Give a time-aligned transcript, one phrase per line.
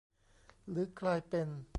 [0.69, 1.47] หรือกลายเป็น